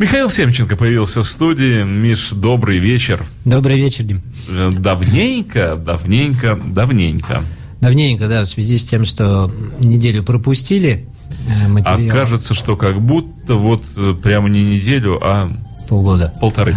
[0.00, 1.82] Михаил Семченко появился в студии.
[1.82, 3.22] Миш, добрый вечер.
[3.44, 4.22] Добрый вечер, Дим.
[4.48, 7.42] Э, давненько, давненько, давненько.
[7.82, 11.06] Давненько, да, в связи с тем, что неделю пропустили
[11.46, 12.16] э, материал.
[12.16, 15.50] А кажется, что как будто вот э, прямо не неделю, а...
[15.86, 16.32] Полгода.
[16.40, 16.74] Полторы.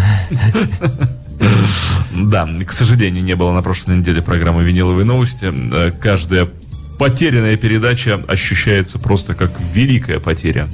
[2.14, 5.52] Да, к сожалению, не было на прошлой неделе программы «Виниловые новости».
[6.02, 6.50] Каждая
[7.00, 10.68] потерянная передача ощущается просто как великая потеря.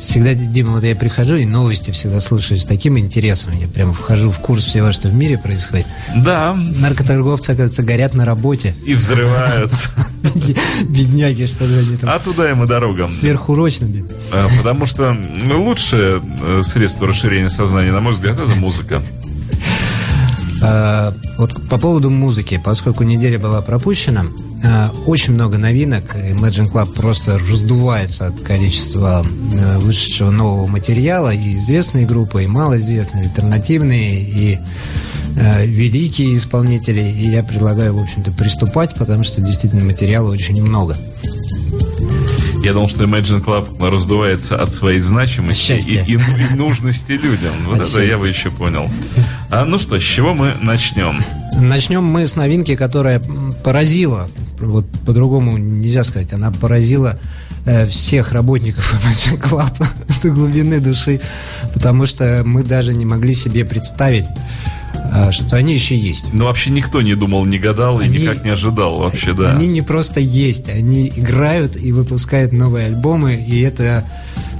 [0.00, 3.52] Всегда, Дима, вот я прихожу и новости всегда слушаю с таким интересом.
[3.58, 5.86] Я прям вхожу в курс всего, что в мире происходит.
[6.16, 6.54] Да.
[6.54, 8.74] Наркоторговцы, оказывается, горят на работе.
[8.84, 9.88] И взрываются.
[10.88, 12.10] Бедняги, что же они там.
[12.10, 13.08] А туда им и дорога.
[13.08, 14.08] Сверхурочно, блин.
[14.32, 19.02] А, потому что ну, лучшее э, средство расширения сознания, на мой взгляд, это музыка.
[20.62, 24.24] А, вот по поводу музыки, поскольку неделя была пропущена,
[25.06, 26.04] очень много новинок.
[26.14, 31.32] Imagine Club просто раздувается от количества а, вышедшего нового материала.
[31.32, 34.58] И известные группы, и малоизвестные, альтернативные, и
[35.64, 37.02] великие исполнители.
[37.02, 40.96] И я предлагаю, в общем-то, приступать, потому что действительно материала очень много.
[42.66, 46.18] Я думал, что Imagine Club раздувается от своей значимости и, и, и
[46.56, 47.52] нужности людям.
[47.66, 48.10] Вот от это счастья.
[48.10, 48.90] я бы еще понял.
[49.52, 51.22] А, ну что, с чего мы начнем?
[51.60, 53.22] Начнем мы с новинки, которая
[53.62, 57.20] поразила, вот по-другому нельзя сказать, она поразила
[57.66, 59.86] э, всех работников Imagine Club
[60.24, 61.20] до глубины души,
[61.72, 64.26] потому что мы даже не могли себе представить,
[65.30, 66.32] что они еще есть.
[66.32, 69.52] Ну, вообще никто не думал, не гадал они, и никак не ожидал вообще, да.
[69.52, 74.04] Они не просто есть, они играют и выпускают новые альбомы, и это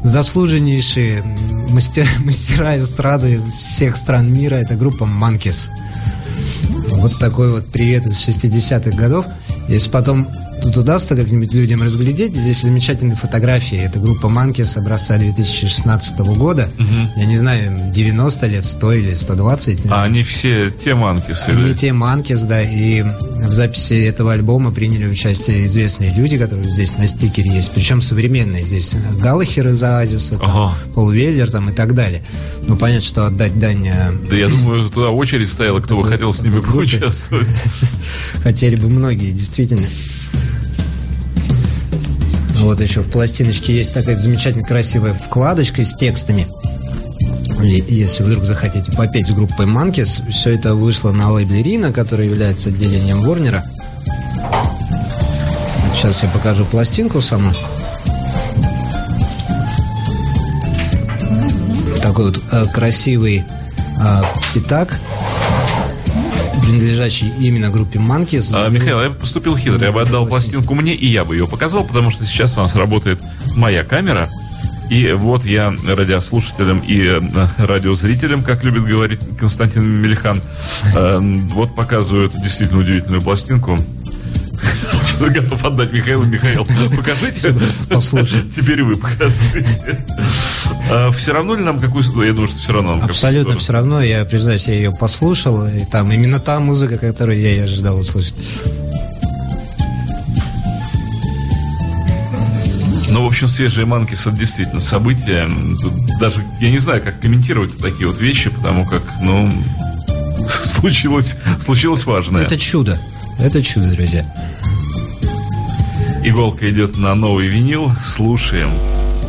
[0.02, 1.22] заслуженнейшие
[1.70, 5.68] мастер, мастера эстрады всех стран мира, это группа Monkeys.
[6.96, 9.26] Вот такой вот привет из 60-х годов.
[9.68, 10.28] Если потом
[10.66, 12.34] тут удастся как-нибудь людям разглядеть.
[12.34, 13.78] Здесь замечательные фотографии.
[13.78, 16.68] Это группа Манки с образца 2016 года.
[16.78, 17.20] Угу.
[17.20, 19.86] Я не знаю, 90 лет, 100 или 120.
[19.90, 21.50] А они все те Манкисы?
[21.50, 22.62] Они те Манкис, да.
[22.62, 27.70] И в записи этого альбома приняли участие известные люди, которые здесь на стикере есть.
[27.72, 28.62] Причем современные.
[28.62, 30.78] Здесь Галлахер из Оазиса, там, ага.
[30.94, 32.22] Пол Веллер там, и так далее.
[32.66, 33.86] Ну, понятно, что отдать дань...
[33.86, 37.48] Э, да я думаю, туда очередь стояла, кто бы хотел с ними поучаствовать.
[38.42, 39.86] Хотели бы многие, действительно.
[42.66, 46.48] Вот еще в пластиночке есть такая замечательно красивая вкладочка с текстами.
[47.62, 52.70] Если вдруг захотите попеть с группой Monkeys, все это вышло на лейбле Рина, который является
[52.70, 53.64] отделением Ворнера.
[55.94, 57.52] Сейчас я покажу пластинку саму.
[62.02, 63.44] Такой вот э, красивый
[64.00, 64.22] э,
[64.54, 64.98] пятак
[66.66, 68.52] принадлежащий именно группе Monkeys.
[68.54, 69.78] А, Михаил, я поступил хитро.
[69.78, 72.74] Я бы отдал пластинку мне, и я бы ее показал, потому что сейчас у нас
[72.74, 73.20] работает
[73.54, 74.28] моя камера.
[74.90, 77.20] И вот я радиослушателям и э,
[77.58, 80.40] радиозрителям, как любит говорить Константин Мельхан,
[80.94, 81.18] э,
[81.52, 83.78] вот показываю эту действительно удивительную пластинку
[85.18, 86.24] готов отдать Михаилу.
[86.24, 86.64] Михаил,
[86.96, 87.54] покажите.
[87.88, 88.42] Послушай.
[88.54, 89.98] Теперь вы покажите.
[90.90, 93.00] А все равно ли нам какую Я думаю, что все равно.
[93.02, 94.02] Абсолютно все равно.
[94.02, 95.66] Я, признаюсь, я ее послушал.
[95.66, 98.36] И там именно та музыка, которую я и ожидал услышать.
[103.10, 105.48] Ну, в общем, свежие Манкис это действительно событие.
[105.80, 109.50] Тут даже я не знаю, как комментировать такие вот вещи, потому как, ну,
[110.62, 112.42] случилось, случилось важное.
[112.42, 112.98] Это чудо.
[113.38, 114.24] Это чудо, друзья.
[116.26, 117.92] Иголка идет на новый винил.
[118.04, 118.68] Слушаем.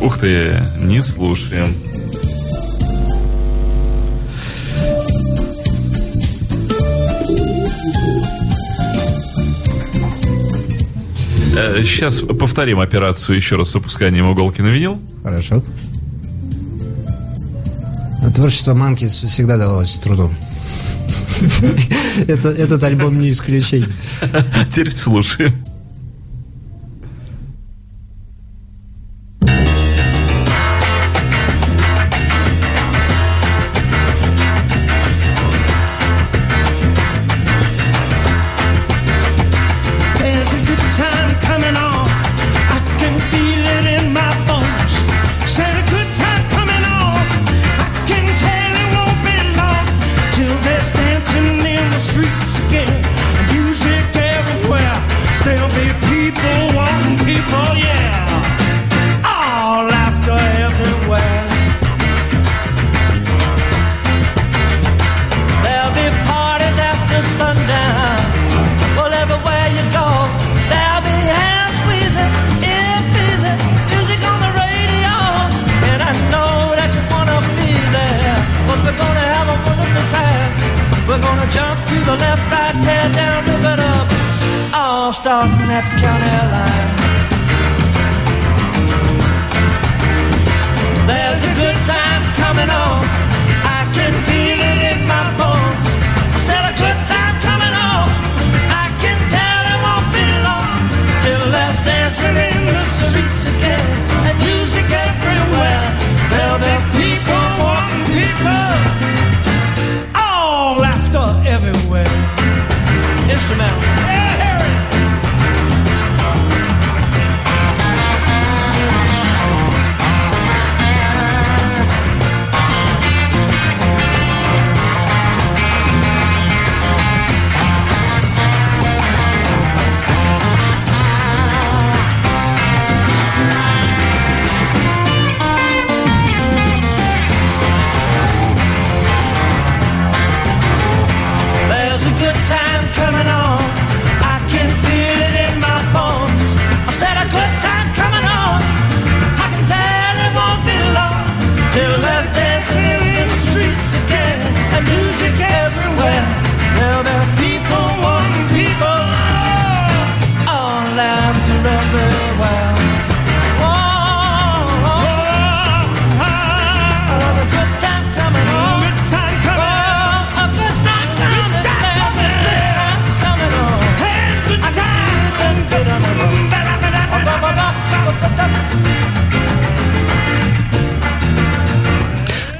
[0.00, 1.68] Ух ты, не слушаем.
[11.84, 15.00] Сейчас э, повторим операцию еще раз с опусканием иголки на винил.
[15.22, 15.62] Хорошо.
[18.34, 20.34] Творчество Манки всегда давалось с трудом.
[22.26, 23.94] Этот альбом не исключение.
[24.68, 25.64] Теперь слушаем.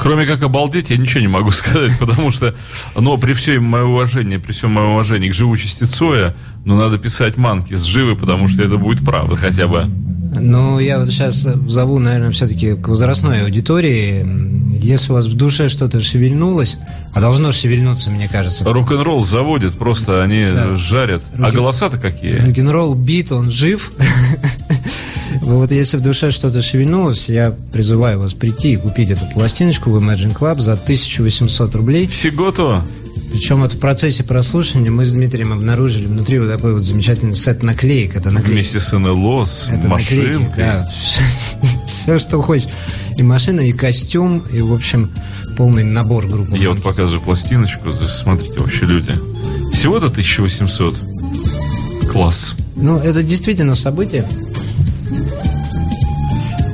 [0.09, 2.55] Кроме как обалдеть, я ничего не могу сказать, потому что,
[2.97, 6.35] но при всем моем уважении, при всем моем уважении к живучести Цоя,
[6.65, 9.85] ну, надо писать манки с живы, потому что это будет правда хотя бы.
[10.41, 14.27] Ну, я вот сейчас зову, наверное, все-таки к возрастной аудитории.
[14.83, 16.79] Если у вас в душе что-то шевельнулось,
[17.15, 18.65] а должно шевельнуться, мне кажется.
[18.65, 20.77] Рок-н-ролл заводит, просто они Да.
[20.77, 21.23] жарят.
[21.39, 22.37] А Руки- голоса-то какие?
[22.47, 23.93] Рок-н-ролл бит, он жив.
[25.49, 29.97] Вот если в душе что-то шевельнулось, я призываю вас прийти и купить эту пластиночку в
[29.97, 32.07] Imagine Club за 1800 рублей.
[32.07, 32.85] Всего-то.
[33.33, 37.63] Причем вот в процессе прослушивания мы с Дмитрием обнаружили внутри вот такой вот замечательный сет
[37.63, 38.15] наклеек.
[38.15, 38.53] Это наклейки.
[38.53, 40.55] Вместе с НЛО, с Это наклейки, машинкой.
[40.59, 40.91] да.
[41.87, 42.69] Все, что хочешь.
[43.17, 45.11] И машина, и костюм, и, в общем,
[45.57, 46.59] полный набор группы.
[46.59, 49.15] Я вот показываю пластиночку, то смотрите вообще люди.
[49.73, 50.95] Всего-то 1800.
[52.13, 52.55] Класс.
[52.77, 54.29] Ну, это действительно событие.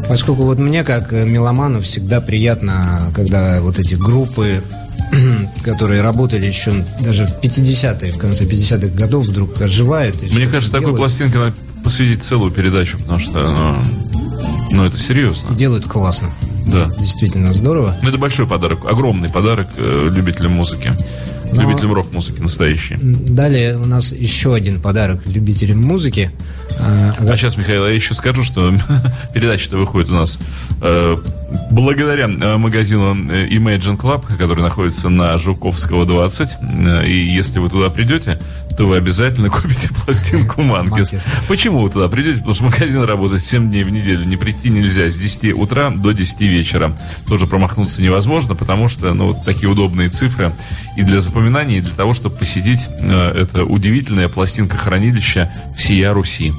[0.09, 4.63] Поскольку вот мне, как э, меломану, всегда приятно, когда вот эти группы,
[5.65, 10.23] которые работали еще даже в 50-е, в конце 50-х годов, вдруг оживают.
[10.23, 10.99] и Мне кажется, такой делают.
[11.01, 15.53] пластинке надо посвятить целую передачу, потому что, ну, ну, это серьезно.
[15.53, 16.31] И делают классно.
[16.67, 16.89] Да.
[16.99, 17.97] Действительно здорово.
[18.03, 20.93] Ну, Это большой подарок, огромный подарок э, любителям музыки.
[21.53, 22.97] Но- Любителям рок-музыки настоящей.
[23.01, 26.31] Далее у нас еще один подарок любителям музыки.
[26.81, 28.71] А, А сейчас, Михаил, я еще скажу, что
[29.35, 30.39] передача-то выходит у нас
[30.83, 31.17] э,
[31.71, 36.49] благодаря э, магазину э, Imagine Club, который находится на Жуковского 20.
[36.61, 38.39] Э, И если вы туда придете,
[38.77, 41.15] то вы обязательно купите пластинку Манкис.
[41.49, 42.39] Почему вы туда придете?
[42.39, 44.25] Потому что магазин работает 7 дней в неделю.
[44.25, 46.97] Не прийти нельзя с 10 утра до 10 вечера.
[47.29, 50.53] Тоже промахнуться невозможно, потому что ну, вот такие удобные цифры
[50.97, 56.53] и для запоминания, и для того, чтобы посетить э, это удивительное пластинка-хранилище всея Руси.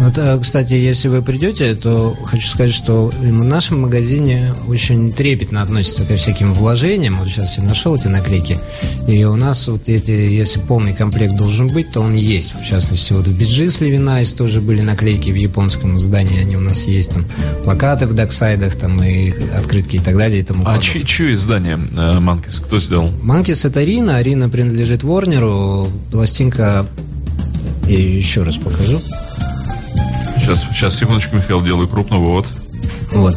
[0.00, 5.62] Вот, э, кстати, если вы придете, то хочу сказать, что в нашем магазине очень трепетно
[5.62, 7.18] относятся ко всяким вложениям.
[7.18, 8.58] Вот сейчас я нашел эти наклейки.
[9.06, 12.54] И у нас вот эти, если полный комплект должен быть, то он есть.
[12.60, 16.40] В частности, вот в Bee Gees Living Eyes тоже были наклейки в японском издании.
[16.40, 17.12] Они у нас есть.
[17.12, 17.24] Там
[17.62, 21.78] плакаты в доксайдах, там и открытки и так далее и тому А чье, чье издание
[21.96, 22.60] э, Манкис?
[22.60, 23.10] Кто сделал?
[23.22, 25.86] Манкис это Рина, Рина принадлежит Ворнеру.
[26.10, 26.86] Пластинка,
[27.86, 28.98] я ее еще раз покажу.
[30.44, 32.44] Сейчас, сейчас, секундочку, Михаил, делаю крупный вывод.
[33.12, 33.34] Вот.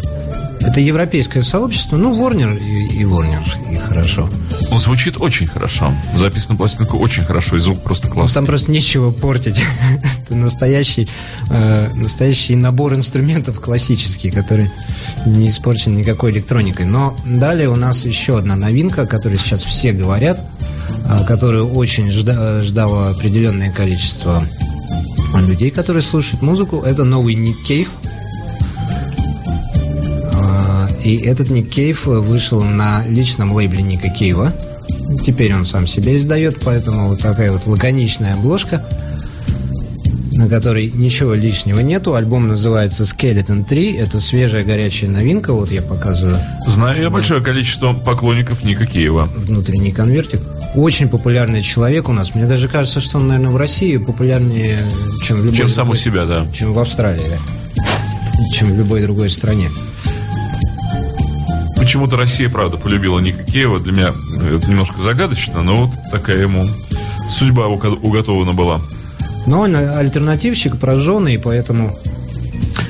[0.60, 1.96] Это европейское сообщество.
[1.96, 3.40] Ну, Ворнер и, и Ворнер,
[3.72, 4.30] и хорошо.
[4.74, 5.94] Он звучит очень хорошо.
[6.14, 8.34] Записана пластинка очень хорошо, и звук просто классный.
[8.34, 9.58] Там просто нечего портить.
[10.26, 11.08] Это настоящий,
[11.50, 14.70] э, настоящий набор инструментов классический, который
[15.26, 16.88] не испорчен никакой электроникой.
[16.88, 20.44] Но далее у нас еще одна новинка, о которой сейчас все говорят,
[21.06, 24.44] а, которую очень жда- ждало определенное количество
[25.46, 26.82] людей, которые слушают музыку.
[26.86, 27.90] Это новый Ник Кейв.
[30.34, 34.54] А, И этот Ник Кейв вышел на личном лейбле Ника Кейва.
[35.24, 38.84] Теперь он сам себя издает, поэтому вот такая вот лаконичная обложка,
[40.34, 42.14] на которой ничего лишнего нету.
[42.14, 43.94] Альбом называется Skeleton 3.
[43.94, 45.54] Это свежая горячая новинка.
[45.54, 46.36] Вот я показываю
[46.68, 49.30] Знаю я большое количество поклонников Ника Киева.
[49.38, 50.42] внутренний конвертик.
[50.76, 52.36] Очень популярный человек у нас.
[52.36, 54.78] Мне даже кажется, что он, наверное, в России популярнее,
[55.24, 56.46] чем в любой Чем сам у себя, да.
[56.54, 57.40] чем в Австралии,
[58.54, 59.70] чем в любой другой стране.
[61.78, 63.80] Почему-то Россия, правда, полюбила Ника Кейва.
[63.80, 64.14] Для меня
[64.56, 66.66] это немножко загадочно, но вот такая ему
[67.30, 68.82] судьба уго- уготована была.
[69.46, 71.96] Но он альтернативщик, прожженный, поэтому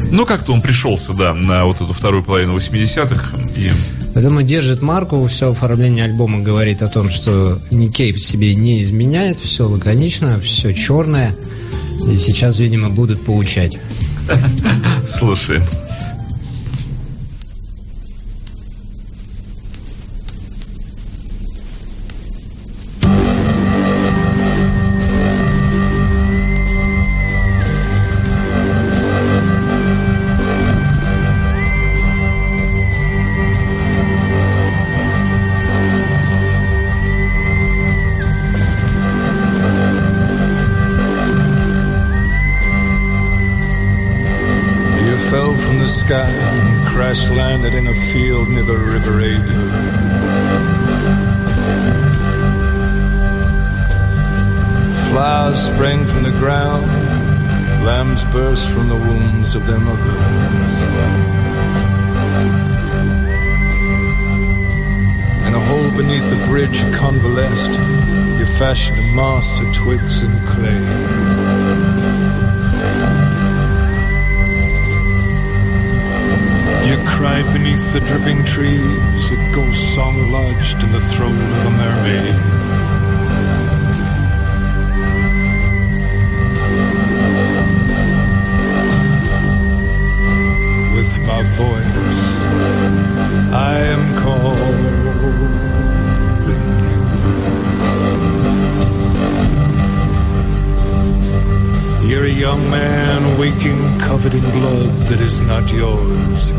[0.10, 3.38] Ну, как-то он пришелся, да, на вот эту вторую половину 80-х.
[3.56, 3.72] И
[4.18, 9.68] Поэтому держит марку, все оформление альбома говорит о том, что Никей себе не изменяет, все
[9.68, 11.36] лаконично, все черное.
[12.12, 13.78] И сейчас, видимо, будут поучать.
[15.08, 15.62] слушай.
[46.08, 49.58] Sky and crash landed in a field near the River Adur.
[55.10, 56.86] Flowers sprang from the ground,
[57.86, 60.08] lambs burst from the wombs of their mothers.
[65.48, 67.72] In a hole beneath the bridge convalesced,
[68.40, 71.47] you fashioned a mast of twigs and clay.
[77.18, 82.36] Cried beneath the dripping trees, a ghost song lodged in the throat of a mermaid.
[90.94, 92.24] With my voice,
[93.52, 94.78] I am calling
[102.04, 102.10] you.
[102.10, 106.54] You're a young man waking covered in blood that is not yours.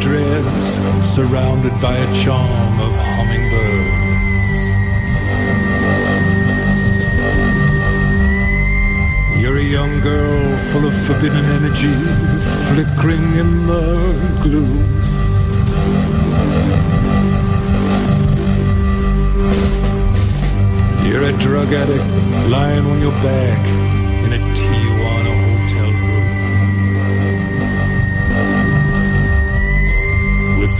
[0.00, 4.18] Dress, surrounded by a charm of hummingbirds.
[9.40, 11.96] You're a young girl full of forbidden energy,
[12.68, 14.98] flickering in the gloom.
[21.06, 22.04] You're a drug addict
[22.50, 23.87] lying on your back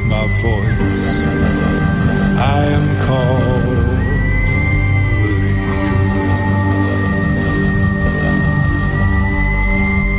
[0.09, 1.23] my voice,
[2.39, 4.07] I am calling
[5.23, 5.37] you.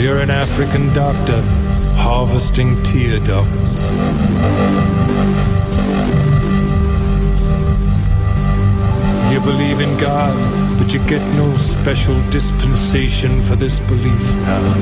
[0.03, 1.41] You're an African doctor
[1.97, 3.83] harvesting tear ducts.
[9.39, 10.35] You believe in God,
[10.77, 14.75] but you get no special dispensation for this belief now.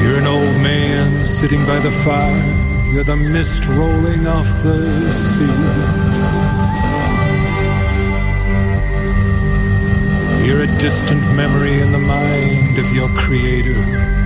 [0.00, 2.92] You're an old man sitting by the fire.
[2.92, 5.46] You're the mist rolling off the sea.
[10.46, 14.23] You're a distant memory in the mind of your creator.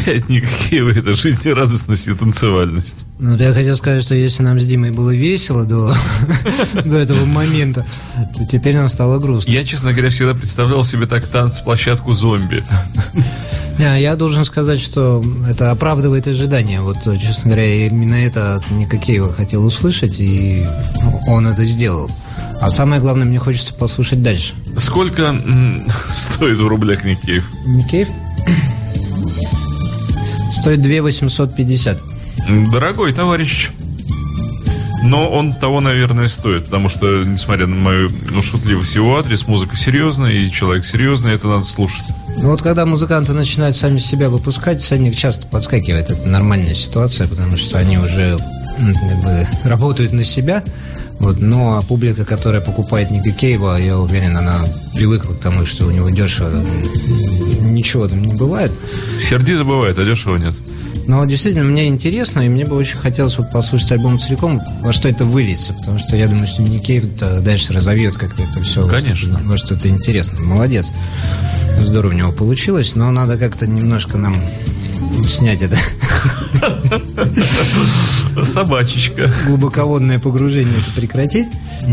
[0.00, 3.06] Отличает никакие это жизнерадостность и танцевальность.
[3.18, 5.92] Ну, я хотел сказать, что если нам с Димой было весело до,
[6.84, 7.86] до этого момента,
[8.36, 9.50] то теперь нам стало грустно.
[9.50, 12.64] Я, честно говоря, всегда представлял себе так танцплощадку зомби.
[13.78, 16.80] Не, я должен сказать, что это оправдывает ожидания.
[16.80, 20.66] Вот, честно говоря, именно это Никакеева хотел услышать, и
[21.26, 22.10] он это сделал.
[22.60, 24.52] А самое главное, мне хочется послушать дальше.
[24.76, 25.34] Сколько
[26.14, 27.48] стоит в рублях Никеев?
[27.64, 28.08] Никеев?
[30.60, 31.98] Стоит 2 850.
[32.70, 33.70] Дорогой товарищ.
[35.02, 39.74] Но он того, наверное, стоит, потому что, несмотря на мою ну, шутливость его адрес, музыка
[39.74, 42.04] серьезная, и человек серьезный, это надо слушать.
[42.38, 46.10] Ну вот когда музыканты начинают сами себя выпускать, ценник часто подскакивает.
[46.10, 48.36] Это нормальная ситуация, потому что они уже
[48.76, 50.62] как бы, работают на себя.
[51.20, 54.58] Вот, но а публика, которая покупает Ника Кейва, я уверен, она
[54.94, 56.64] привыкла к тому, что у него дешево
[57.60, 58.72] ничего там не бывает.
[59.20, 60.54] Сердито бывает, а дешево нет.
[61.06, 65.08] Но действительно, мне интересно, и мне бы очень хотелось вот послушать альбом целиком, во что
[65.08, 69.40] это выльется, потому что я думаю, что Никеев дальше разовьет как-то это все Конечно.
[69.44, 70.42] во что-то интересно.
[70.42, 70.90] Молодец.
[71.80, 74.36] Здорово у него получилось, но надо как-то немножко нам
[75.26, 75.76] снять это
[78.44, 79.30] Собачечка.
[79.46, 81.48] глубоководное погружение, это прекратить.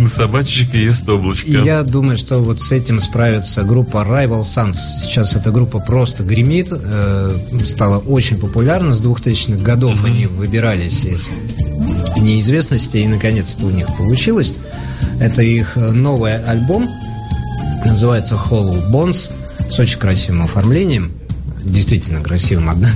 [0.07, 1.47] Собачечка ест облачко.
[1.47, 4.75] И я думаю, что вот с этим справится группа Rival Sons.
[5.01, 7.31] Сейчас эта группа просто гремит, э,
[7.65, 8.93] стала очень популярна.
[8.93, 11.29] С 2000-х годов они выбирались из
[12.17, 14.53] неизвестности, и наконец-то у них получилось.
[15.19, 16.89] Это их э, новый альбом,
[17.85, 19.31] называется Hollow Bones,
[19.69, 21.16] с очень красивым оформлением.
[21.69, 22.69] Действительно красивым.
[22.69, 22.89] Одна.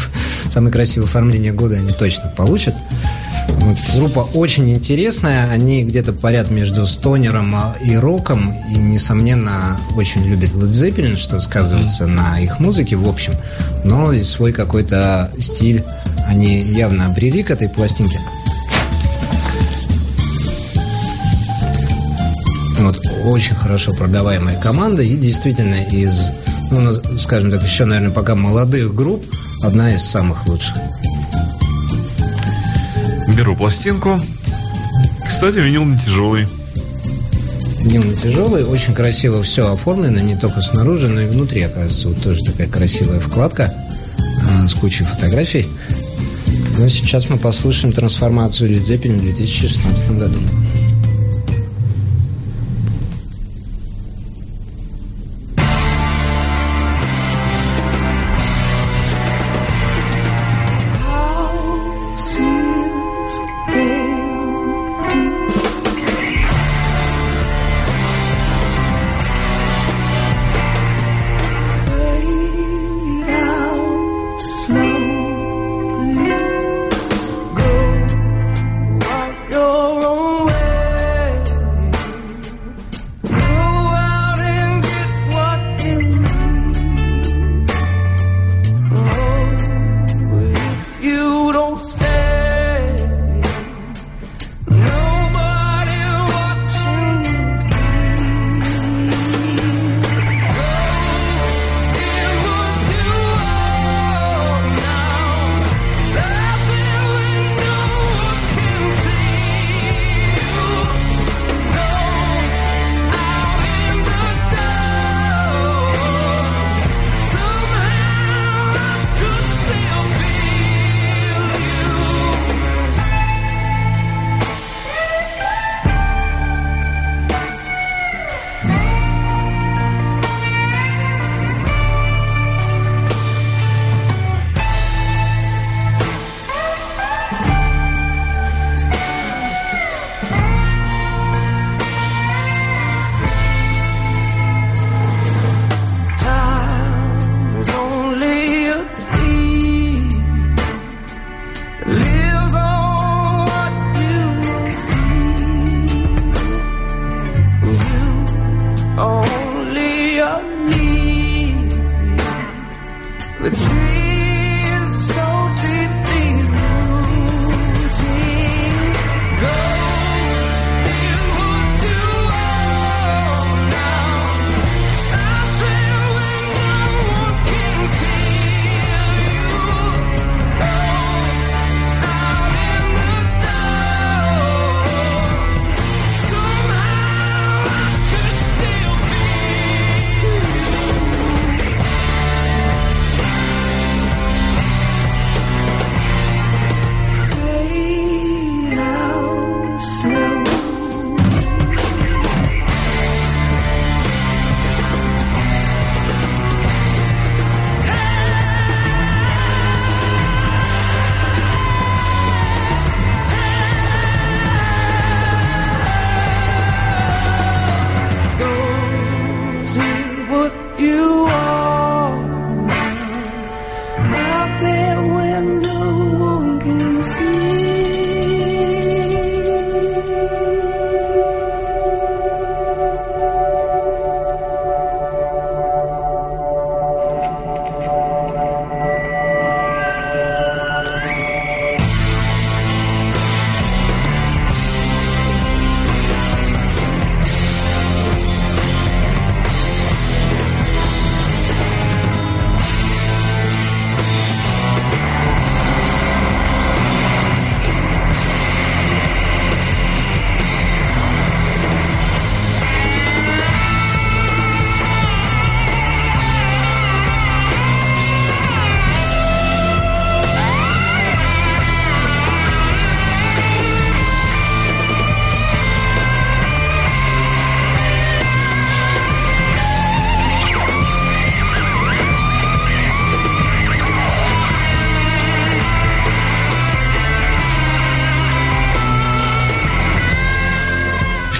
[0.50, 2.74] Самое красивое оформление года они точно получат.
[3.48, 10.24] Вот, группа очень интересная, они где-то парят между стонером а, и роком, и, несомненно, очень
[10.24, 13.34] любят Led Zeppelin, что сказывается на их музыке в общем,
[13.84, 15.84] но и свой какой-то стиль
[16.26, 18.18] они явно обрели к этой пластинке.
[22.78, 26.30] Вот, очень хорошо продаваемая команда и действительно из,
[26.70, 29.24] ну, скажем так, еще, наверное, пока молодых групп,
[29.62, 30.76] одна из самых лучших.
[33.36, 34.18] Беру пластинку.
[35.28, 36.46] Кстати, винил не тяжелый.
[37.82, 42.42] Дневно тяжелый, очень красиво все оформлено, не только снаружи, но и внутри, оказывается, вот тоже
[42.42, 43.72] такая красивая вкладка
[44.42, 45.66] а, с кучей фотографий.
[46.78, 50.40] Но сейчас мы послушаем трансформацию Zeppelin в 2016 году.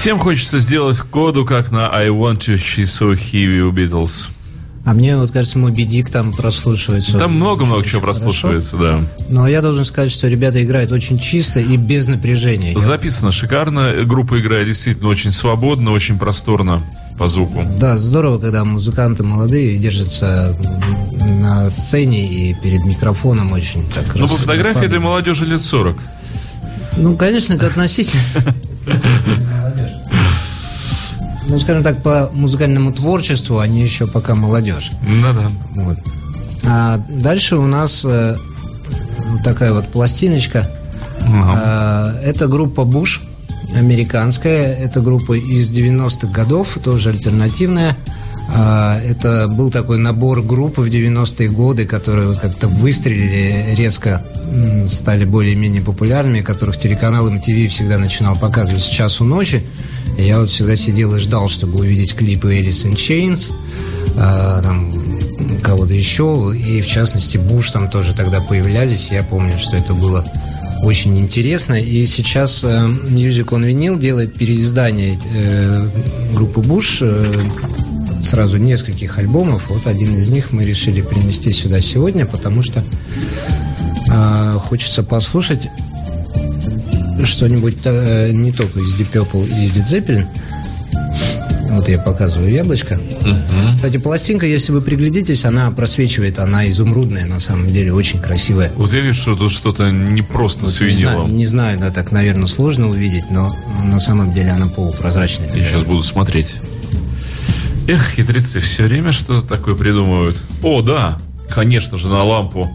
[0.07, 4.29] Всем хочется сделать коду, как на I Want to She's So Heavy у Beatles.
[4.85, 7.19] А мне вот кажется, Моби Дик там прослушивается.
[7.19, 8.21] Там много-много чего хорошо.
[8.21, 9.01] прослушивается, да.
[9.31, 12.79] Но я должен сказать, что ребята играют очень чисто и без напряжения.
[12.79, 13.95] Записано шикарно.
[14.05, 16.85] Группа играет действительно очень свободно, очень просторно
[17.19, 17.64] по звуку.
[17.81, 20.57] Да, здорово, когда музыканты молодые держатся
[21.40, 25.97] на сцене и перед микрофоном очень так Ну, по фотографии этой молодежи лет 40.
[26.97, 28.23] Ну, конечно, это относительно.
[31.48, 34.90] Ну, скажем так, по музыкальному творчеству они еще пока молодежь.
[35.22, 35.48] Да-да.
[35.76, 35.98] Вот.
[36.64, 38.37] А дальше у нас э,
[39.26, 40.68] вот такая вот пластиночка.
[41.28, 43.22] А, это группа Буш,
[43.74, 44.74] американская.
[44.74, 47.96] Это группа из 90-х годов, тоже альтернативная.
[48.54, 54.24] А, это был такой набор групп в 90-е годы, которые как-то выстрелили резко,
[54.87, 59.62] стали более-менее популярными, которых телеканал MTV всегда начинал показывать с часу ночи.
[60.16, 63.52] Я вот всегда сидел и ждал, чтобы увидеть клипы Alice in Chains,
[64.16, 64.90] а, там,
[65.62, 69.11] кого-то еще, и в частности Буш там тоже тогда появлялись.
[69.11, 70.24] Я помню, что это было
[70.82, 71.74] очень интересно.
[71.74, 75.87] И сейчас э, Music on Vinyl делает переиздание э,
[76.35, 77.35] группы Буш э,
[78.27, 79.71] сразу нескольких альбомов.
[79.71, 82.85] Вот один из них мы решили принести сюда сегодня, потому что
[84.11, 85.69] э, хочется послушать
[87.25, 90.27] что-нибудь э, не только из Deep Purple и Led Zeppelin.
[91.71, 92.99] Вот я показываю яблочко.
[93.75, 98.73] Кстати, пластинка, если вы приглядитесь, она просвечивает, она изумрудная, на самом деле, очень красивая.
[98.77, 102.12] Вот я вижу, что тут что-то не просто с Не знаю, не знаю, да, так,
[102.12, 105.51] наверное, сложно увидеть, но на самом деле она полупрозрачная.
[105.55, 106.55] Я сейчас буду смотреть.
[107.88, 110.38] Эх, хитрецы все время что-то такое придумывают.
[110.62, 111.16] О, да,
[111.49, 112.70] конечно же, на лампу.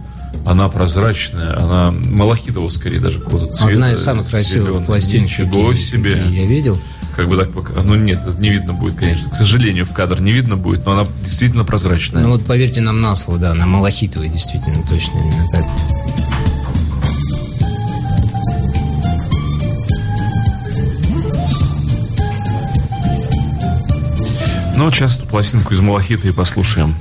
[0.45, 3.73] Она прозрачная, она малахитового скорее даже какого-то цвета.
[3.73, 6.25] Одна из самых красивых пластинок, Ничего себе.
[6.29, 6.79] я видел.
[7.15, 7.81] Как бы так пока...
[7.83, 9.29] Ну нет, не видно будет, конечно.
[9.29, 12.23] К сожалению, в кадр не видно будет, но она действительно прозрачная.
[12.23, 15.65] Ну вот поверьте нам на слово, да, она малахитовая, действительно, точно именно так.
[24.81, 26.95] Ну, сейчас пластинку из малахита и послушаем.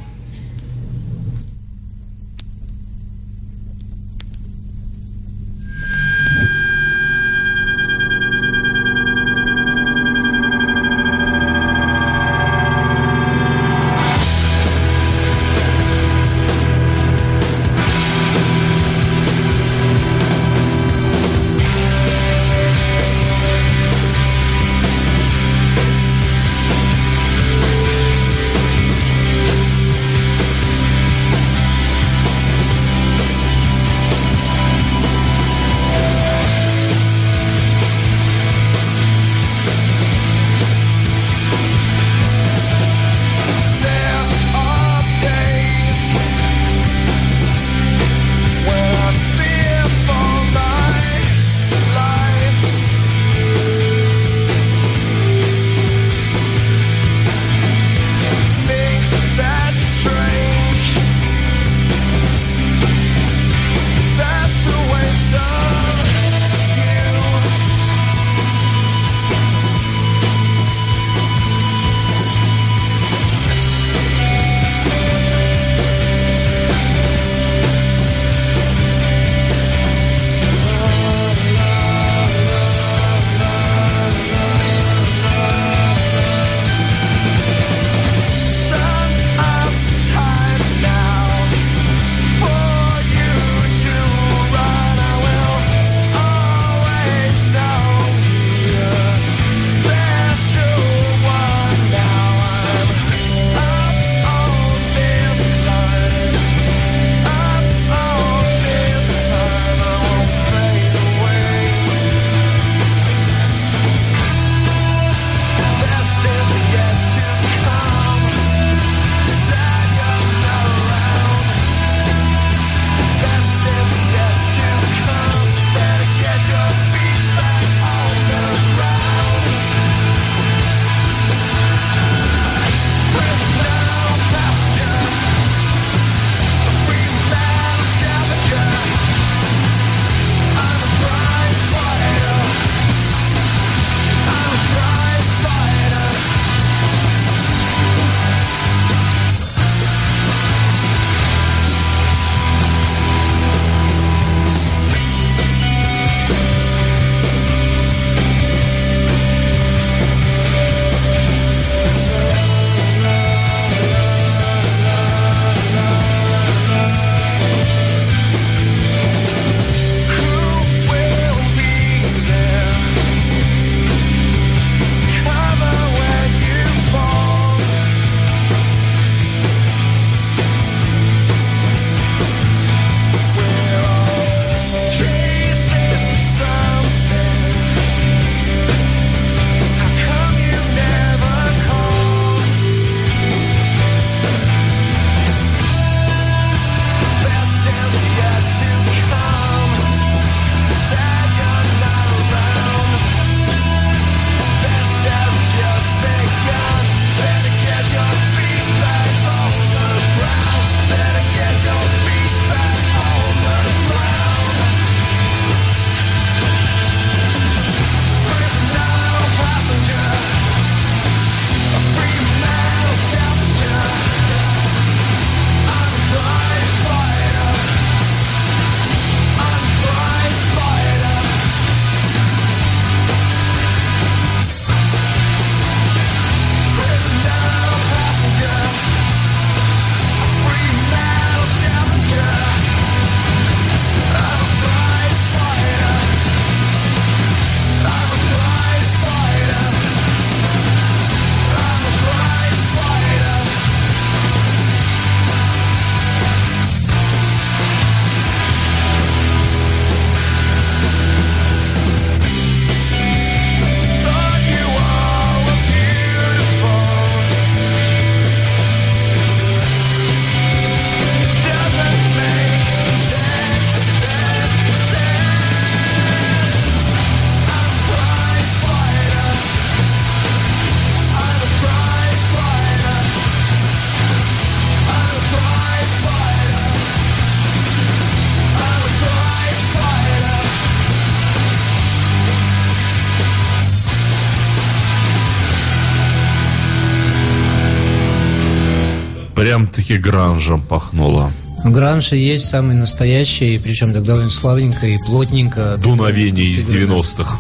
[299.90, 301.33] Прям-таки гранжем пахнуло.
[301.64, 305.76] Гранж и есть самый настоящий, причем так довольно славненько и плотненько.
[305.83, 307.38] Дуновение из 90-х.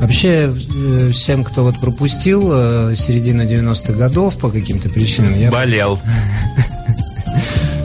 [0.00, 5.98] Вообще, э, всем, кто вот пропустил э, середину 90-х годов по каким-то причинам, я Болел.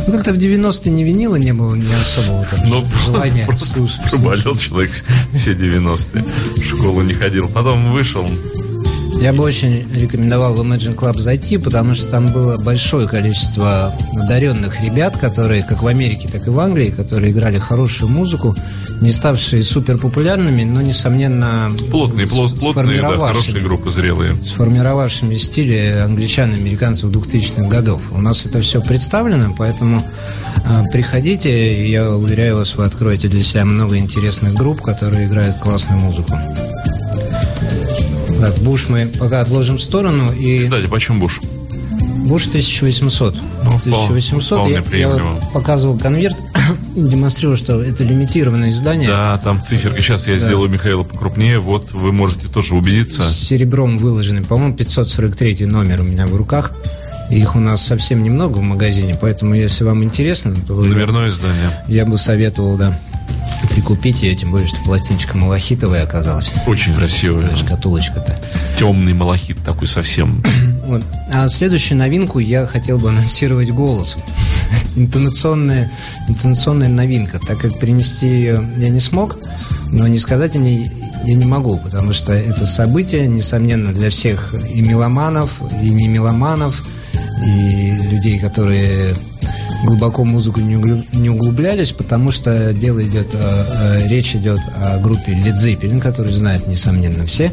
[0.07, 4.01] ну, как-то в 90-е не винила, не было ни особого там Ну, желания просто слушать.
[4.09, 4.91] проболел человек
[5.33, 6.25] все 90-е.
[6.57, 7.47] В школу не ходил.
[7.47, 8.27] Потом вышел.
[9.21, 14.81] Я бы очень рекомендовал в Imagine Club зайти, потому что там было большое количество одаренных
[14.81, 18.53] ребят, которые, как в Америке, так и в Англии, которые играли хорошую музыку,
[19.01, 24.33] не ставшие супер популярными, но, несомненно, Плотные, плот- плотные, да, хорошие группы, зрелые.
[24.43, 28.01] сформировавшими стили англичан и американцев 2000-х годов.
[28.11, 30.01] У нас это все представлено, поэтому
[30.65, 35.55] а, приходите, и я уверяю вас, вы откроете для себя много интересных групп, которые играют
[35.57, 36.37] классную музыку.
[38.43, 40.29] Так, Буш мы пока отложим в сторону.
[40.33, 41.39] И Кстати, почем Буш?
[42.27, 43.35] Буш 1800.
[43.63, 44.57] Ну, вполне- 1800.
[44.59, 46.35] вполне я, я вот показывал конверт,
[46.95, 49.07] демонстрирую, что это лимитированное издание.
[49.07, 50.01] Да, там циферка.
[50.01, 50.39] Сейчас я Да.
[50.39, 51.59] сделаю Михаила покрупнее.
[51.59, 53.21] Вот вы можете тоже убедиться.
[53.23, 54.43] С серебром выложены.
[54.43, 56.73] По-моему, 543 номер у меня в руках.
[57.29, 61.71] Их у нас совсем немного в магазине, поэтому, если вам интересно, то вы- Номерное издание.
[61.87, 62.99] я бы советовал, да,
[63.73, 66.51] прикупить ее, тем более, что пластиночка малахитовая оказалась.
[66.67, 67.55] Очень красивая.
[67.55, 68.39] Шкатулочка-то.
[68.77, 70.43] Темный малахит такой совсем.
[70.83, 71.01] Вот.
[71.31, 74.17] А следующую новинку я хотел бы анонсировать голос.
[74.97, 75.89] Интонационная,
[76.27, 77.39] интонационная новинка.
[77.39, 79.37] Так как принести ее я не смог,
[79.93, 80.91] но не сказать о ней
[81.23, 86.83] я не могу, потому что это событие, несомненно, для всех и меломанов, и не меломанов,
[87.45, 89.15] и людей, которые
[89.83, 95.55] глубоко музыку не, углублялись, потому что дело идет, э, э, речь идет о группе Led
[95.55, 97.51] Zeppelin, которую знают, несомненно, все.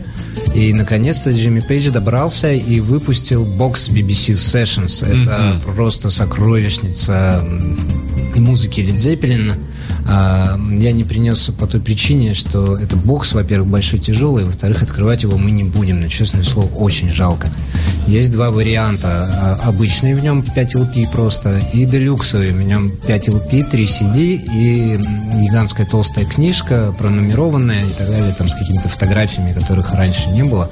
[0.55, 5.05] И, наконец-то, Джимми Пейдж добрался и выпустил бокс BBC Sessions.
[5.05, 7.45] Это просто сокровищница
[8.37, 9.55] музыки Led Zeppelin.
[10.13, 15.23] А, Я не принес по той причине, что это бокс, во-первых, большой, тяжелый, во-вторых, открывать
[15.23, 17.49] его мы не будем, но, честное слово, очень жалко.
[18.09, 19.07] Есть два варианта.
[19.09, 22.51] А, Обычный в нем 5 LP просто, и делюксовый.
[22.51, 25.01] В нем 5 LP, 3 CD и
[25.45, 30.69] гигантская толстая книжка, пронумерованная и так далее, там с какими-то фотографиями, которых раньше не было.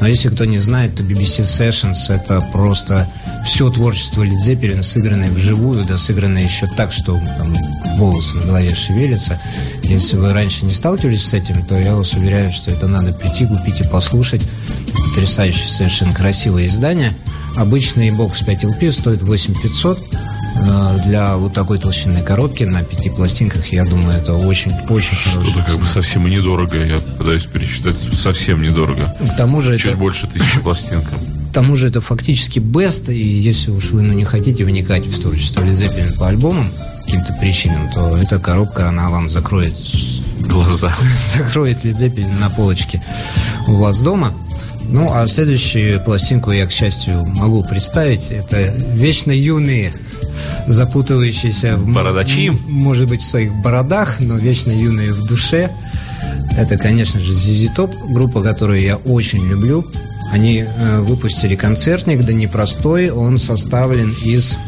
[0.00, 3.06] Но если кто не знает, то BBC Sessions это просто
[3.44, 7.54] все творчество Led Zeppelin, сыгранное вживую, да сыгранное еще так, что там
[7.96, 9.40] волосы на голове шевелятся.
[9.84, 13.46] Если вы раньше не сталкивались с этим, то я вас уверяю, что это надо прийти,
[13.46, 14.42] купить и послушать.
[15.08, 17.14] Потрясающее, совершенно красивое издание.
[17.56, 19.98] Обычный бокс 5 LP стоит 8500.
[20.62, 25.42] Э, Для вот такой толщины коробки на пяти пластинках, я думаю, это очень-очень хорошо.
[25.42, 26.76] Что-то как бы совсем и недорого.
[26.84, 27.96] Я пытаюсь пересчитать.
[28.16, 29.14] Совсем недорого.
[29.18, 31.16] К тому же Чуть это больше тысячи пластинка.
[31.50, 35.20] К тому же это фактически бест, и если уж вы ну, не хотите вникать в
[35.20, 36.64] творчество Zeppelin по альбомам,
[37.04, 39.74] каким-то причинам, то эта коробка, она вам закроет,
[40.42, 40.96] Глаза.
[41.36, 43.02] закроет Zeppelin на полочке
[43.66, 44.32] у вас дома.
[44.84, 48.30] Ну, а следующую пластинку я, к счастью, могу представить.
[48.30, 49.92] Это вечно юные,
[50.68, 52.46] запутывающиеся в, Бородачи.
[52.46, 55.68] м- может быть, в своих бородах, но вечно юные в душе.
[56.56, 59.84] Это, конечно же, ZZ Top, группа, которую я очень люблю.
[60.32, 64.58] Они э, выпустили концертник, да непростой, он составлен из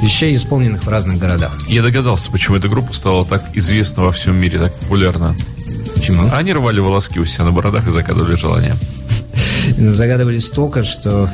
[0.00, 1.52] вещей, исполненных в разных городах.
[1.68, 5.34] Я догадался, почему эта группа стала так известна во всем мире, так популярна.
[5.94, 6.22] Почему?
[6.32, 8.76] Они рвали волоски у себя на бородах и загадывали желания.
[9.76, 11.30] Загадывали столько, что...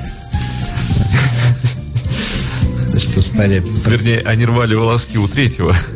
[2.99, 3.63] что стали...
[3.87, 5.77] Вернее, они рвали волоски у третьего.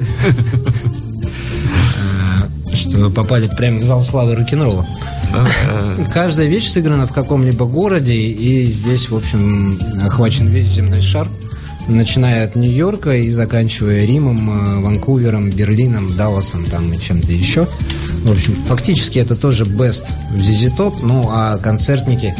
[2.75, 4.87] что попали прямо в зал славы рок-н-ролла.
[5.33, 5.47] Да,
[5.97, 6.05] да.
[6.13, 11.29] Каждая вещь сыграна в каком-либо городе, и здесь, в общем, охвачен весь земной шар,
[11.89, 17.67] начиная от Нью-Йорка и заканчивая Римом, э, Ванкувером, Берлином, Далласом там и чем-то еще.
[18.25, 22.35] В общем, фактически это тоже бест в ZZ Top, ну а концертники...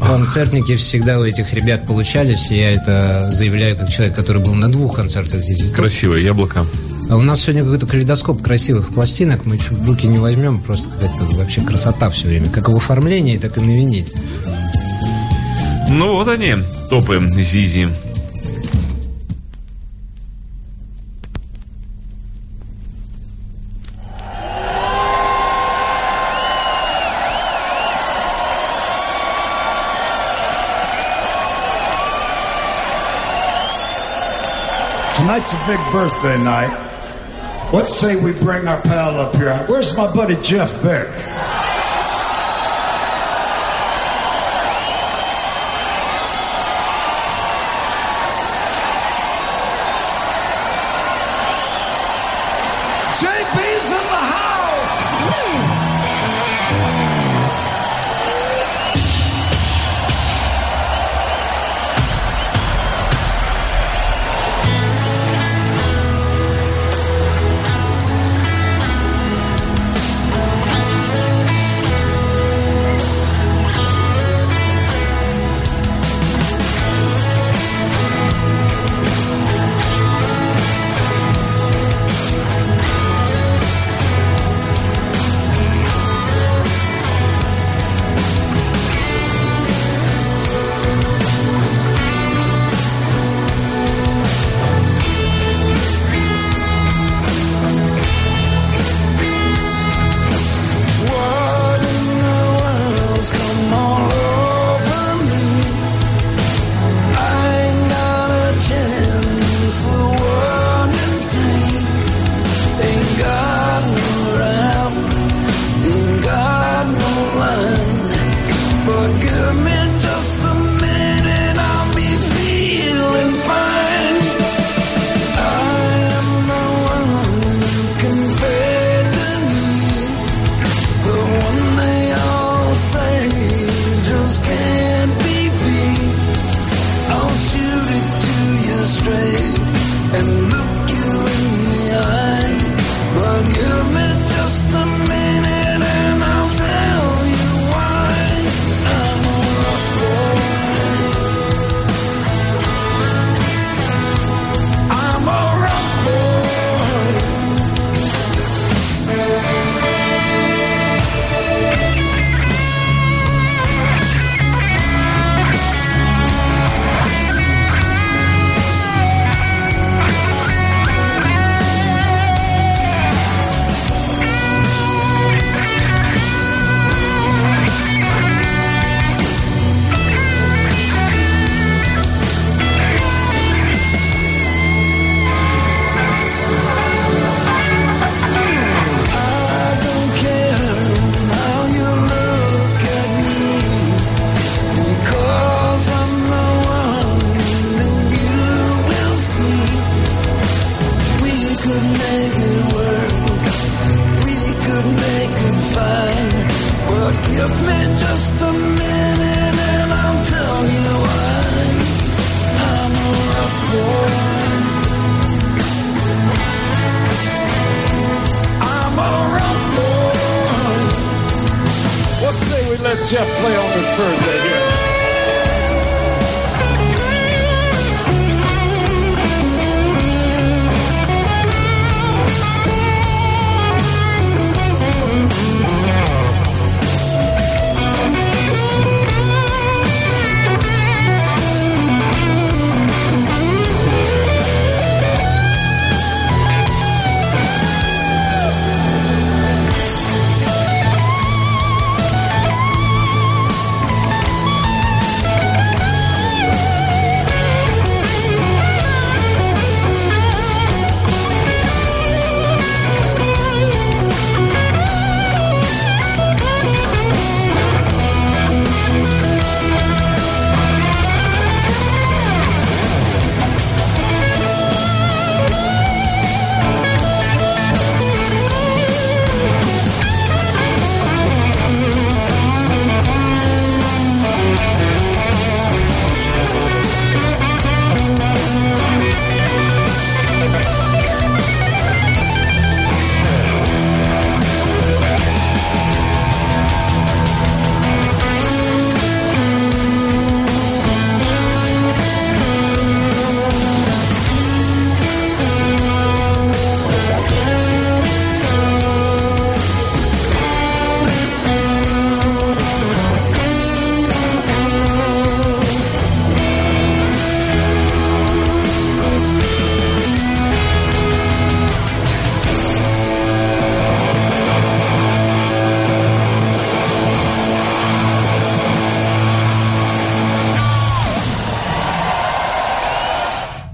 [0.00, 4.68] Концертники всегда у этих ребят получались, и я это заявляю как человек, который был на
[4.68, 5.74] двух концертах Top.
[5.74, 6.64] Красивое яблоко.
[7.10, 9.44] А у нас сегодня какой-то калейдоскоп красивых пластинок.
[9.44, 10.60] Мы чуть в руки не возьмем.
[10.60, 12.48] Просто какая-то вообще красота все время.
[12.50, 14.06] Как в оформлении, так и на вине.
[15.88, 16.54] Ну вот они,
[16.88, 17.88] топы Зизи.
[35.16, 36.89] Tonight's a big birthday night.
[37.72, 39.56] Let's say we bring our pal up here.
[39.68, 41.06] Where's my buddy Jeff Beck?
[53.14, 54.39] JP's in the house.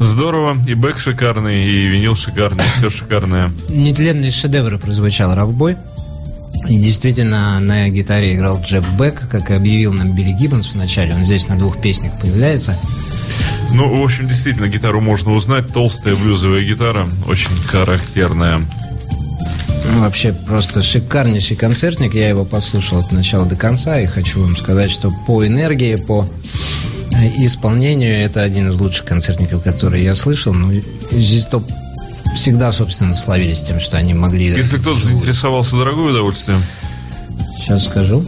[0.07, 3.52] Здорово, и бэк шикарный, и винил шикарный, все шикарное.
[3.68, 5.76] Нетленные шедевры прозвучал Равбой.
[6.68, 11.12] И действительно, на гитаре играл Джеб Бек, как и объявил нам Билли Гиббонс в начале.
[11.12, 12.78] Он здесь на двух песнях появляется.
[13.72, 15.72] Ну, в общем, действительно, гитару можно узнать.
[15.72, 18.59] Толстая блюзовая гитара, очень характерная.
[19.92, 22.14] Ну, вообще просто шикарнейший концертник.
[22.14, 26.26] Я его послушал от начала до конца и хочу вам сказать, что по энергии, по
[27.16, 30.52] э, исполнению это один из лучших концертников, которые я слышал.
[30.54, 31.64] Ну, и здесь топ
[32.34, 34.46] всегда, собственно, славились тем, что они могли...
[34.46, 36.58] Если кто-то заинтересовался, дорогое удовольствие.
[37.58, 38.24] Сейчас скажу.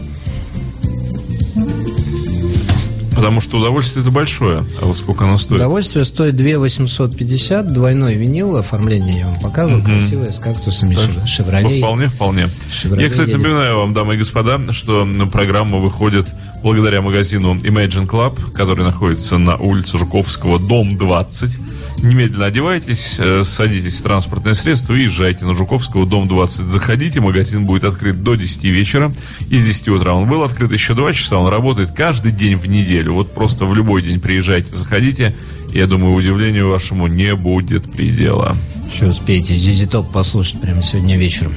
[3.14, 4.64] Потому что удовольствие это большое.
[4.80, 5.60] А вот сколько оно стоит?
[5.60, 11.04] Удовольствие стоит 2 850, двойной винил, оформление я вам показывал, красивое, с кактусами, Так.
[11.04, 11.80] шев- шевролей.
[11.80, 12.48] Ну, вполне, вполне.
[12.72, 13.42] Шевроле Я, кстати, едет.
[13.42, 16.28] напоминаю вам, дамы и господа, что программа выходит
[16.62, 21.58] благодаря магазину Imagine Club, который находится на улице Жуковского, дом 20.
[22.02, 26.66] Немедленно одевайтесь, э, садитесь в транспортное средство и езжайте на Жуковского, дом 20.
[26.66, 29.12] Заходите, магазин будет открыт до 10 вечера.
[29.50, 31.38] И с 10 утра он был открыт еще 2 часа.
[31.38, 33.12] Он работает каждый день в неделю.
[33.12, 35.34] Вот просто в любой день приезжайте, заходите.
[35.72, 38.56] Я думаю, удивлению вашему не будет предела.
[38.92, 41.52] Еще успеете ZZ Top послушать прямо сегодня вечером.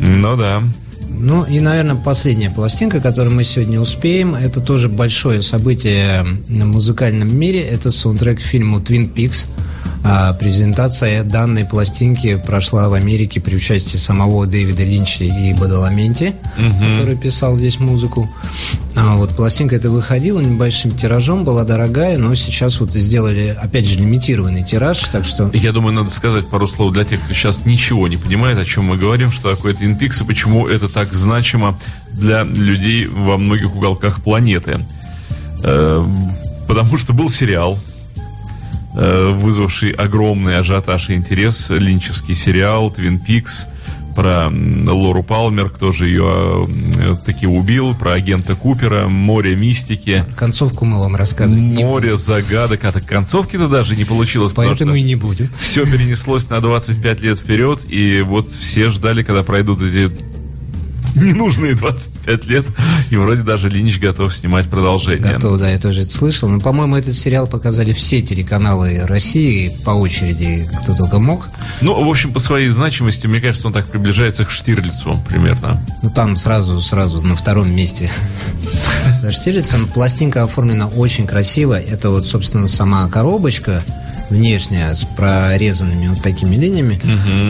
[0.00, 0.62] Ну да.
[1.20, 7.36] Ну и, наверное, последняя пластинка, которую мы сегодня успеем, это тоже большое событие в музыкальном
[7.36, 7.60] мире.
[7.62, 9.46] Это саундтрек к фильму Twin Peaks.
[10.04, 17.16] А, презентация данной пластинки прошла в Америке при участии самого Дэвида Линча и Бадаламенти, который
[17.16, 18.30] писал здесь музыку.
[18.96, 23.98] А вот пластинка эта выходила небольшим тиражом, была дорогая, но сейчас вот сделали, опять же,
[23.98, 28.08] лимитированный тираж, так что Я думаю, надо сказать пару слов для тех, кто сейчас ничего
[28.08, 31.78] не понимает, о чем мы говорим, что такое Twin Peaks и почему это так значимо
[32.12, 34.78] для людей во многих уголках планеты.
[35.62, 36.04] Э,
[36.68, 37.78] Потому что был сериал,
[38.98, 43.66] вызвавший огромный ажиотаж и интерес, линчевский сериал Twin Peaks
[44.18, 50.24] про Лору Палмер, кто же ее э, таки убил, про агента Купера, море мистики.
[50.34, 51.86] концовку мы вам будем.
[51.86, 54.52] Море загадок, а так концовки-то даже не получилось.
[54.56, 55.48] Поэтому и не будем.
[55.56, 60.10] все перенеслось на 25 лет вперед, и вот все ждали, когда пройдут эти
[61.14, 62.64] ненужные 25 лет,
[63.10, 65.34] и вроде даже Линч готов снимать продолжение.
[65.34, 66.48] Готов, да, я тоже это слышал.
[66.48, 71.46] Но, по-моему, этот сериал показали все телеканалы России по очереди, кто только мог.
[71.80, 75.82] Ну, в общем, по своей значимости, мне кажется, он так приближается к Штирлицу примерно.
[76.02, 78.10] Ну, там сразу, сразу на втором месте.
[79.22, 81.74] За Штирлицем пластинка оформлена очень красиво.
[81.74, 83.82] Это вот, собственно, сама коробочка
[84.30, 87.00] внешняя с прорезанными вот такими линиями,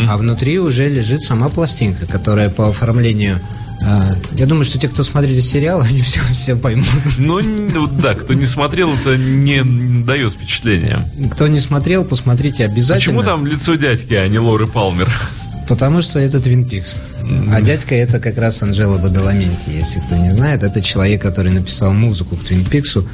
[0.09, 3.41] а внутри уже лежит сама пластинка, которая по оформлению
[3.81, 6.87] А, Я думаю, что те, кто смотрели сериал, они все, все поймут.
[7.17, 9.63] Ну, ну, да, кто не смотрел, это не
[10.05, 10.99] дает впечатления.
[11.33, 12.97] Кто не смотрел, посмотрите обязательно.
[12.97, 15.09] Почему там лицо дядьки, а не Лоры Палмер?
[15.69, 16.97] Потому что это Твин Пикс.
[17.53, 20.63] А дядька это как раз Анжела Бадаламенти, если кто не знает.
[20.63, 23.07] Это человек, который написал музыку к Твин Пиксу.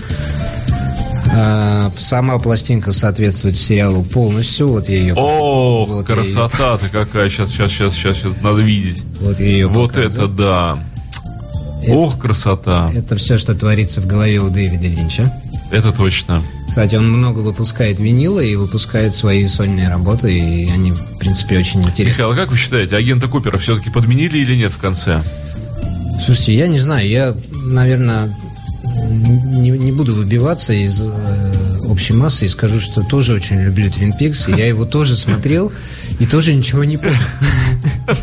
[1.37, 4.68] А, Сама пластинка соответствует сериалу полностью.
[4.68, 7.28] Вот я ее, О, Вот красота-то какая.
[7.28, 9.03] Сейчас, сейчас, сейчас, сейчас, сейчас надо видеть.
[9.20, 10.28] вот я ее Вот показываю.
[10.28, 10.78] это да.
[11.89, 12.91] Ох, красота.
[12.95, 15.35] Это все, что творится в голове у Дэвида Линча.
[15.70, 16.41] Это точно.
[16.68, 21.82] Кстати, он много выпускает винила и выпускает свои сольные работы, и они, в принципе, очень
[21.82, 22.11] интересны.
[22.11, 25.22] Михаил, а как вы считаете, агента Купера все-таки подменили или нет в конце?
[26.24, 28.35] Слушайте, я не знаю, я, наверное,
[29.09, 31.52] не, не буду выбиваться из э,
[31.86, 35.72] общей массы и скажу, что тоже очень люблю Твин Пикс, и я его тоже смотрел
[36.18, 37.16] и тоже ничего не понял.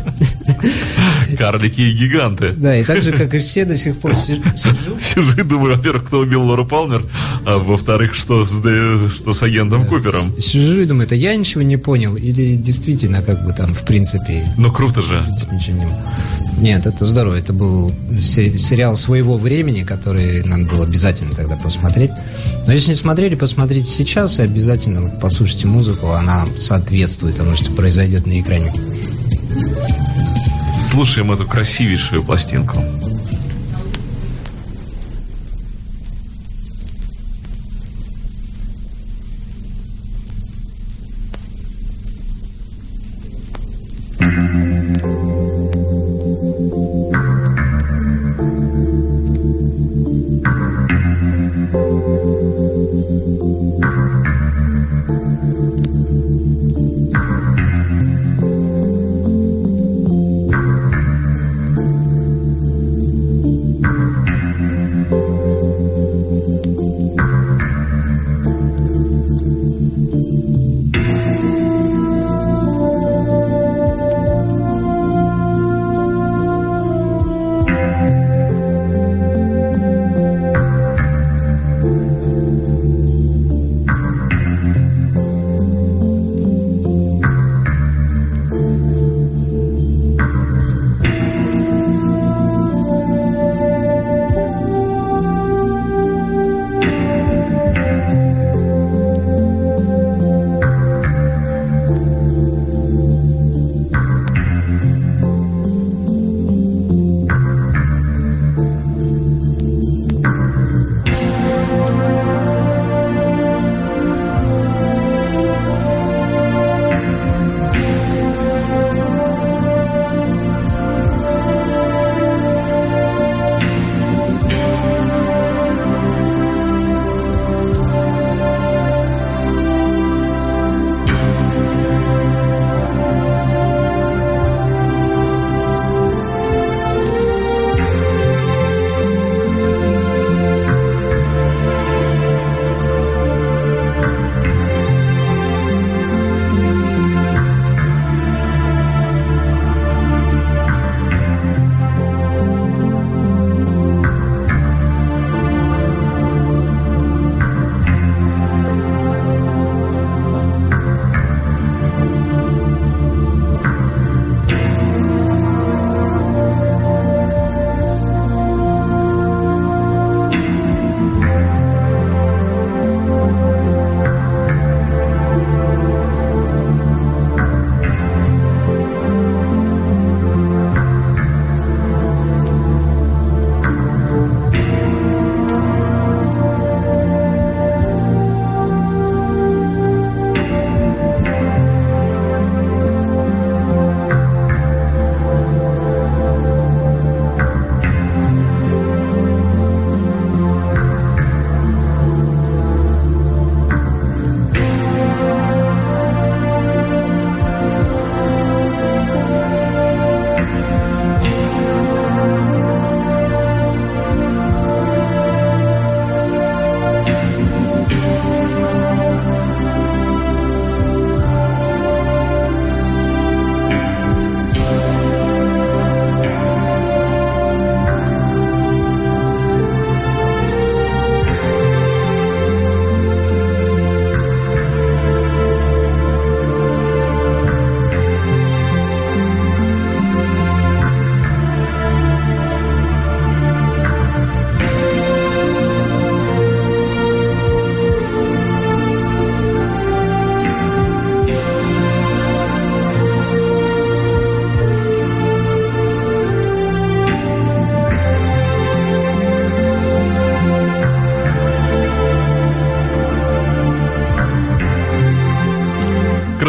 [1.38, 2.52] Карлики и гиганты.
[2.56, 4.98] Да, и так же, как и все, до сих пор си- сижу.
[5.00, 7.02] Сижу и думаю, во-первых, кто убил Лору Палмер,
[7.46, 10.38] а во-вторых, что с, что с агентом Купером.
[10.40, 14.46] Сижу и думаю, это я ничего не понял или действительно, как бы там, в принципе,
[14.56, 15.20] Ну, круто же.
[15.20, 15.86] в принципе, ничего не
[16.62, 17.34] Нет, это здорово.
[17.34, 22.12] Это был се- сериал своего времени, который надо было обязательно тогда посмотреть.
[22.66, 26.12] Но если не смотрели, посмотрите сейчас и обязательно послушайте музыку.
[26.12, 28.72] Она соответствует тому, что произойдет на экране.
[30.80, 32.76] Слушаем эту красивейшую пластинку.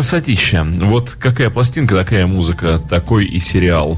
[0.03, 0.67] Красотища.
[0.81, 3.97] Вот какая пластинка, такая музыка, такой и сериал.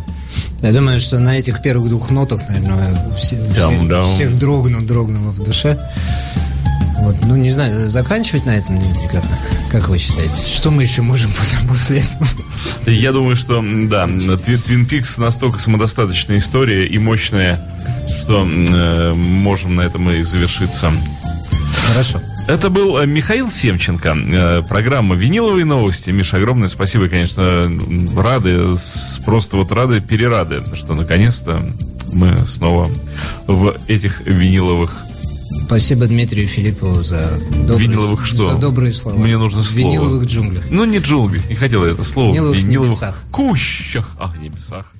[0.62, 5.32] Я думаю, что на этих первых двух нотах, наверное, все, Дам, все- всех дрогнуло, дрогнуло
[5.32, 5.80] в душе.
[7.00, 9.24] Вот, ну, не знаю, заканчивать на этом, Дмитрий, как,
[9.72, 10.32] как вы считаете?
[10.48, 12.28] Что мы еще можем после, после этого?
[12.86, 17.60] Я думаю, что, да, Твин, Пикс настолько самодостаточная история и мощная,
[18.22, 20.92] что э, можем на этом и завершиться.
[21.88, 22.20] Хорошо.
[22.48, 26.12] Это был э, Михаил Семченко, э, программа «Виниловые новости».
[26.12, 27.72] Миша, огромное спасибо, конечно,
[28.16, 28.60] рады,
[29.26, 31.68] просто вот рады, перерады, что наконец-то
[32.14, 32.88] мы снова
[33.48, 34.96] в этих виниловых
[35.66, 38.54] Спасибо Дмитрию Филиппову за добрые, Виниловых что?
[38.54, 39.18] за добрые слова.
[39.18, 39.80] Мне нужно слово.
[39.80, 40.66] Виниловых джунглях.
[40.70, 42.34] Ну, не джунгли, не хотел я это слово.
[42.34, 43.16] Виниловых Виниловых небесах.
[43.32, 44.12] Кущах.
[44.20, 44.92] А, небесах.